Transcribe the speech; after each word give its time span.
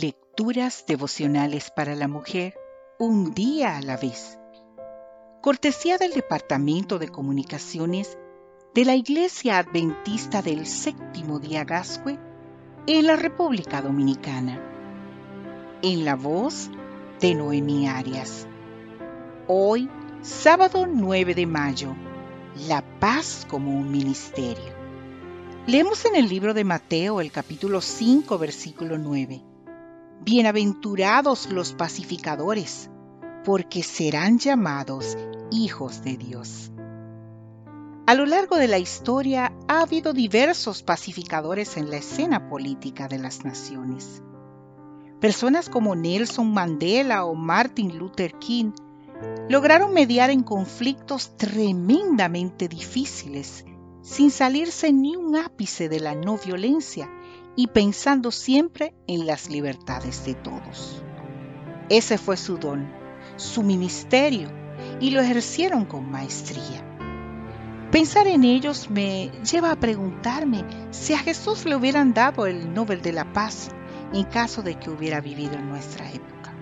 Lecturas 0.00 0.86
devocionales 0.88 1.70
para 1.70 1.94
la 1.94 2.08
mujer, 2.08 2.54
un 2.98 3.32
día 3.32 3.76
a 3.76 3.80
la 3.80 3.96
vez. 3.96 4.40
Cortesía 5.40 5.98
del 5.98 6.14
Departamento 6.14 6.98
de 6.98 7.06
Comunicaciones 7.10 8.18
de 8.74 8.84
la 8.84 8.96
Iglesia 8.96 9.58
Adventista 9.58 10.42
del 10.42 10.66
Séptimo 10.66 11.38
Día 11.38 11.62
Gascue 11.62 12.18
en 12.88 13.06
la 13.06 13.14
República 13.14 13.82
Dominicana. 13.82 14.60
En 15.80 16.04
la 16.04 16.16
voz 16.16 16.70
de 17.20 17.36
Noemí 17.36 17.86
Arias. 17.86 18.48
Hoy, 19.46 19.88
sábado 20.22 20.88
9 20.92 21.36
de 21.36 21.46
mayo, 21.46 21.94
la 22.66 22.82
paz 22.98 23.46
como 23.48 23.70
un 23.70 23.92
ministerio. 23.92 24.74
Leemos 25.68 26.04
en 26.04 26.16
el 26.16 26.28
libro 26.28 26.52
de 26.52 26.64
Mateo 26.64 27.20
el 27.20 27.30
capítulo 27.30 27.80
5, 27.80 28.38
versículo 28.38 28.98
9. 28.98 29.53
Bienaventurados 30.22 31.50
los 31.50 31.74
pacificadores, 31.74 32.90
porque 33.44 33.82
serán 33.82 34.38
llamados 34.38 35.18
hijos 35.50 36.02
de 36.02 36.16
Dios. 36.16 36.72
A 38.06 38.14
lo 38.14 38.26
largo 38.26 38.56
de 38.56 38.68
la 38.68 38.78
historia 38.78 39.52
ha 39.68 39.80
habido 39.80 40.12
diversos 40.12 40.82
pacificadores 40.82 41.76
en 41.76 41.90
la 41.90 41.96
escena 41.96 42.48
política 42.48 43.08
de 43.08 43.18
las 43.18 43.44
naciones. 43.44 44.22
Personas 45.20 45.68
como 45.68 45.94
Nelson 45.94 46.52
Mandela 46.52 47.24
o 47.24 47.34
Martin 47.34 47.98
Luther 47.98 48.38
King 48.38 48.72
lograron 49.48 49.92
mediar 49.92 50.30
en 50.30 50.42
conflictos 50.42 51.36
tremendamente 51.36 52.68
difíciles 52.68 53.64
sin 54.02 54.30
salirse 54.30 54.92
ni 54.92 55.16
un 55.16 55.34
ápice 55.36 55.88
de 55.88 55.98
la 55.98 56.14
no 56.14 56.36
violencia 56.36 57.10
y 57.56 57.68
pensando 57.68 58.30
siempre 58.30 58.94
en 59.06 59.26
las 59.26 59.48
libertades 59.48 60.24
de 60.24 60.34
todos. 60.34 61.02
Ese 61.88 62.18
fue 62.18 62.36
su 62.36 62.58
don, 62.58 62.90
su 63.36 63.62
ministerio, 63.62 64.48
y 65.00 65.10
lo 65.10 65.20
ejercieron 65.20 65.84
con 65.84 66.10
maestría. 66.10 66.82
Pensar 67.90 68.26
en 68.26 68.42
ellos 68.42 68.90
me 68.90 69.30
lleva 69.50 69.70
a 69.70 69.76
preguntarme 69.76 70.64
si 70.90 71.12
a 71.12 71.18
Jesús 71.18 71.64
le 71.64 71.76
hubieran 71.76 72.12
dado 72.12 72.46
el 72.46 72.72
Nobel 72.74 73.02
de 73.02 73.12
la 73.12 73.32
Paz 73.32 73.70
en 74.12 74.24
caso 74.24 74.62
de 74.62 74.74
que 74.76 74.90
hubiera 74.90 75.20
vivido 75.20 75.54
en 75.54 75.68
nuestra 75.68 76.10
época. 76.10 76.52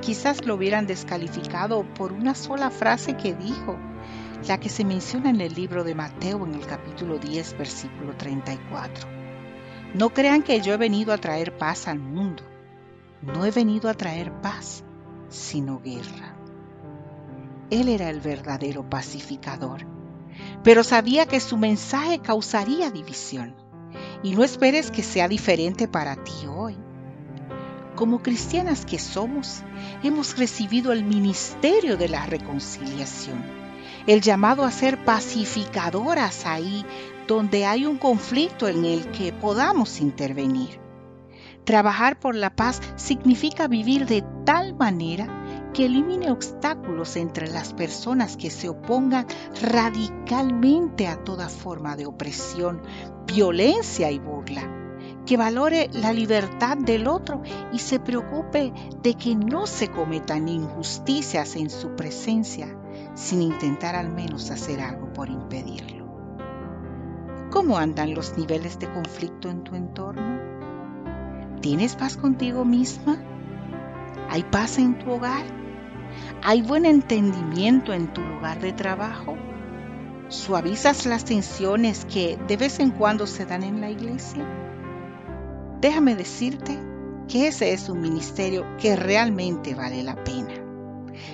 Quizás 0.00 0.44
lo 0.44 0.54
hubieran 0.54 0.86
descalificado 0.86 1.84
por 1.94 2.12
una 2.12 2.34
sola 2.34 2.70
frase 2.70 3.16
que 3.16 3.34
dijo, 3.34 3.76
la 4.46 4.58
que 4.58 4.68
se 4.68 4.84
menciona 4.84 5.30
en 5.30 5.40
el 5.40 5.54
libro 5.54 5.84
de 5.84 5.94
Mateo 5.94 6.44
en 6.44 6.54
el 6.54 6.66
capítulo 6.66 7.18
10, 7.18 7.58
versículo 7.58 8.16
34 8.16 9.21
no 9.94 10.10
crean 10.10 10.42
que 10.42 10.60
yo 10.60 10.72
he 10.72 10.76
venido 10.78 11.12
a 11.12 11.18
traer 11.18 11.56
paz 11.56 11.86
al 11.86 11.98
mundo. 11.98 12.42
No 13.20 13.44
he 13.44 13.50
venido 13.50 13.88
a 13.88 13.94
traer 13.94 14.32
paz, 14.40 14.82
sino 15.28 15.80
guerra. 15.80 16.34
Él 17.70 17.88
era 17.88 18.10
el 18.10 18.20
verdadero 18.20 18.88
pacificador, 18.88 19.86
pero 20.62 20.82
sabía 20.82 21.26
que 21.26 21.40
su 21.40 21.56
mensaje 21.56 22.18
causaría 22.20 22.90
división. 22.90 23.54
Y 24.22 24.34
no 24.34 24.44
esperes 24.44 24.90
que 24.90 25.02
sea 25.02 25.28
diferente 25.28 25.88
para 25.88 26.16
ti 26.16 26.46
hoy. 26.48 26.76
Como 27.94 28.22
cristianas 28.22 28.86
que 28.86 28.98
somos, 28.98 29.62
hemos 30.02 30.38
recibido 30.38 30.92
el 30.92 31.04
ministerio 31.04 31.96
de 31.96 32.08
la 32.08 32.24
reconciliación, 32.24 33.44
el 34.06 34.20
llamado 34.22 34.64
a 34.64 34.70
ser 34.70 35.04
pacificadoras 35.04 36.46
ahí 36.46 36.84
donde 37.26 37.64
hay 37.64 37.86
un 37.86 37.98
conflicto 37.98 38.68
en 38.68 38.84
el 38.84 39.10
que 39.10 39.32
podamos 39.32 40.00
intervenir. 40.00 40.80
Trabajar 41.64 42.18
por 42.18 42.34
la 42.34 42.56
paz 42.56 42.80
significa 42.96 43.68
vivir 43.68 44.06
de 44.06 44.24
tal 44.44 44.74
manera 44.74 45.70
que 45.72 45.86
elimine 45.86 46.30
obstáculos 46.30 47.16
entre 47.16 47.48
las 47.48 47.72
personas 47.72 48.36
que 48.36 48.50
se 48.50 48.68
opongan 48.68 49.26
radicalmente 49.60 51.06
a 51.06 51.22
toda 51.22 51.48
forma 51.48 51.96
de 51.96 52.06
opresión, 52.06 52.82
violencia 53.26 54.10
y 54.10 54.18
burla, 54.18 54.62
que 55.24 55.36
valore 55.36 55.88
la 55.92 56.12
libertad 56.12 56.76
del 56.76 57.06
otro 57.06 57.42
y 57.72 57.78
se 57.78 58.00
preocupe 58.00 58.72
de 59.00 59.14
que 59.14 59.36
no 59.36 59.66
se 59.66 59.88
cometan 59.88 60.48
injusticias 60.48 61.54
en 61.54 61.70
su 61.70 61.94
presencia 61.94 62.76
sin 63.14 63.40
intentar 63.40 63.94
al 63.94 64.10
menos 64.10 64.50
hacer 64.50 64.80
algo 64.80 65.12
por 65.12 65.28
impedirlo. 65.28 66.11
¿Cómo 67.52 67.76
andan 67.76 68.14
los 68.14 68.38
niveles 68.38 68.78
de 68.78 68.90
conflicto 68.90 69.50
en 69.50 69.62
tu 69.62 69.74
entorno? 69.74 70.40
¿Tienes 71.60 71.96
paz 71.96 72.16
contigo 72.16 72.64
misma? 72.64 73.22
¿Hay 74.30 74.42
paz 74.42 74.78
en 74.78 74.98
tu 74.98 75.10
hogar? 75.10 75.44
¿Hay 76.42 76.62
buen 76.62 76.86
entendimiento 76.86 77.92
en 77.92 78.10
tu 78.10 78.22
lugar 78.22 78.58
de 78.58 78.72
trabajo? 78.72 79.36
¿Suavizas 80.28 81.04
las 81.04 81.26
tensiones 81.26 82.06
que 82.06 82.38
de 82.48 82.56
vez 82.56 82.80
en 82.80 82.90
cuando 82.90 83.26
se 83.26 83.44
dan 83.44 83.64
en 83.64 83.82
la 83.82 83.90
iglesia? 83.90 84.46
Déjame 85.82 86.14
decirte 86.14 86.78
que 87.28 87.48
ese 87.48 87.74
es 87.74 87.90
un 87.90 88.00
ministerio 88.00 88.64
que 88.78 88.96
realmente 88.96 89.74
vale 89.74 90.02
la 90.02 90.16
pena. 90.24 90.54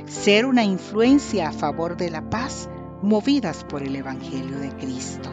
Ser 0.07 0.47
una 0.47 0.65
influencia 0.65 1.51
a 1.51 1.53
favor 1.53 1.97
de 1.97 2.11
la 2.11 2.29
paz 2.29 2.69
movidas 3.03 3.63
por 3.63 3.85
el 3.85 3.95
Evangelio 3.95 4.59
de 4.59 4.71
Cristo. 4.71 5.31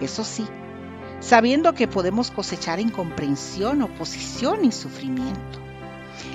Eso 0.00 0.24
sí, 0.24 0.46
sabiendo 1.20 1.74
que 1.74 1.88
podemos 1.88 2.30
cosechar 2.30 2.80
incomprensión, 2.80 3.82
oposición 3.82 4.64
y 4.64 4.72
sufrimiento. 4.72 5.60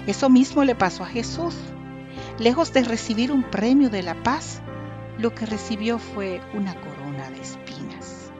Eso 0.08 0.30
mismo 0.30 0.64
le 0.64 0.76
pasó 0.76 1.04
a 1.04 1.08
Jesús. 1.08 1.56
Lejos 2.38 2.74
de 2.74 2.84
recibir 2.84 3.32
un 3.32 3.44
premio 3.44 3.90
de 3.90 4.04
la 4.04 4.22
paz, 4.24 4.62
lo 5.18 5.34
que 5.34 5.46
recibió 5.46 5.98
fue 5.98 6.42
una 6.54 6.76
corona 6.76 7.30
de 7.32 7.42
espinas. 7.42 8.32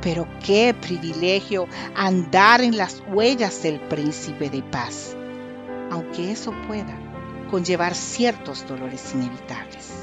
Pero 0.00 0.26
qué 0.44 0.74
privilegio 0.74 1.68
andar 1.94 2.60
en 2.60 2.76
las 2.76 3.02
huellas 3.08 3.62
del 3.62 3.80
príncipe 3.80 4.50
de 4.50 4.62
paz, 4.62 5.16
aunque 5.90 6.32
eso 6.32 6.52
pueda 6.66 6.98
conllevar 7.50 7.94
ciertos 7.94 8.66
dolores 8.66 9.12
inevitables. 9.14 9.95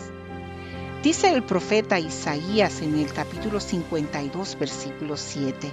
Dice 1.03 1.33
el 1.33 1.43
profeta 1.43 1.99
Isaías 1.99 2.81
en 2.81 2.97
el 2.97 3.11
capítulo 3.11 3.59
52, 3.59 4.57
versículo 4.57 5.17
7, 5.17 5.69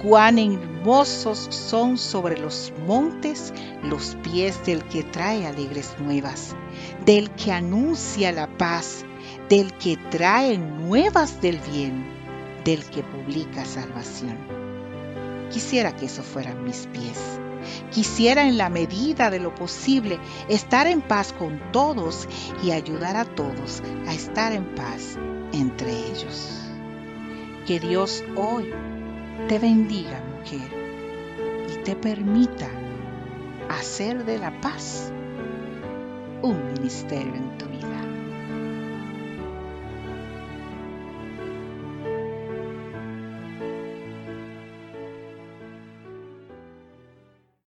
cuán 0.00 0.38
hermosos 0.38 1.48
son 1.50 1.98
sobre 1.98 2.38
los 2.38 2.72
montes 2.86 3.52
los 3.82 4.16
pies 4.22 4.64
del 4.64 4.84
que 4.84 5.02
trae 5.02 5.44
alegres 5.44 5.96
nuevas, 5.98 6.54
del 7.04 7.30
que 7.32 7.50
anuncia 7.50 8.30
la 8.30 8.46
paz, 8.46 9.04
del 9.48 9.72
que 9.72 9.96
trae 10.08 10.56
nuevas 10.56 11.40
del 11.40 11.58
bien, 11.72 12.06
del 12.64 12.84
que 12.84 13.02
publica 13.02 13.64
salvación. 13.64 14.38
Quisiera 15.50 15.96
que 15.96 16.06
eso 16.06 16.22
fueran 16.22 16.62
mis 16.62 16.86
pies 16.92 17.40
Quisiera 17.90 18.46
en 18.46 18.58
la 18.58 18.68
medida 18.68 19.30
de 19.30 19.40
lo 19.40 19.54
posible 19.54 20.18
estar 20.48 20.86
en 20.86 21.00
paz 21.00 21.32
con 21.32 21.60
todos 21.72 22.28
y 22.62 22.72
ayudar 22.72 23.16
a 23.16 23.24
todos 23.24 23.82
a 24.06 24.14
estar 24.14 24.52
en 24.52 24.74
paz 24.74 25.18
entre 25.52 25.90
ellos. 25.90 26.62
Que 27.66 27.80
Dios 27.80 28.24
hoy 28.36 28.72
te 29.48 29.58
bendiga, 29.58 30.22
mujer, 30.38 30.70
y 31.72 31.84
te 31.84 31.94
permita 31.96 32.68
hacer 33.68 34.24
de 34.24 34.38
la 34.38 34.60
paz 34.60 35.12
un 36.42 36.72
ministerio 36.74 37.34
en 37.34 37.58
tu 37.58 37.66
vida. 37.66 37.77